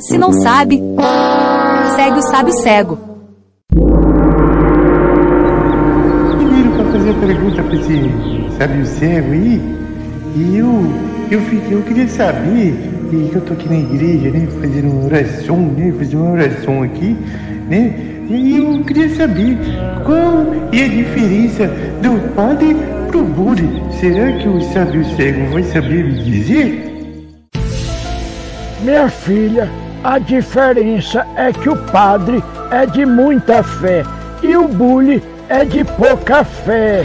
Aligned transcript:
Se 0.00 0.18
não 0.18 0.32
sabe, 0.32 0.82
segue 1.94 2.18
o 2.18 2.22
sábio 2.22 2.52
cego. 2.52 2.98
Primeiro 6.36 6.70
para 6.72 6.84
fazer 6.86 7.10
a 7.10 7.14
pergunta 7.14 7.62
para 7.62 7.76
esse 7.76 8.10
sábio 8.58 8.84
cego 8.86 9.30
aí, 9.30 9.62
e 10.34 10.56
eu, 10.56 10.84
eu, 11.30 11.40
eu 11.70 11.82
queria 11.82 12.08
saber, 12.08 12.74
e 13.12 13.30
eu 13.32 13.40
tô 13.42 13.52
aqui 13.52 13.68
na 13.68 13.76
igreja, 13.76 14.30
né, 14.30 14.48
fazendo 14.60 14.90
uma 14.90 15.04
oração, 15.04 15.58
né, 15.58 15.94
fazendo 15.96 16.22
uma 16.24 16.32
oração 16.32 16.82
aqui, 16.82 17.16
né, 17.70 17.94
e 18.28 18.56
eu 18.56 18.82
queria 18.82 19.14
saber 19.14 19.56
qual 20.04 20.44
é 20.72 20.84
a 20.84 20.88
diferença 20.88 21.68
do 22.02 22.34
padre 22.34 22.76
pro 23.06 23.22
Buddy. 23.22 23.80
Será 24.00 24.32
que 24.32 24.48
o 24.48 24.60
sábio 24.72 25.04
cego 25.14 25.52
vai 25.52 25.62
saber 25.62 26.04
me 26.04 26.24
dizer? 26.24 26.95
Minha 28.80 29.08
filha, 29.08 29.70
a 30.04 30.18
diferença 30.18 31.26
é 31.34 31.52
que 31.52 31.68
o 31.68 31.76
padre 31.90 32.42
é 32.70 32.84
de 32.84 33.06
muita 33.06 33.62
fé 33.62 34.04
e 34.42 34.56
o 34.56 34.68
bully 34.68 35.22
é 35.48 35.64
de 35.64 35.82
pouca 35.84 36.44
fé. 36.44 37.04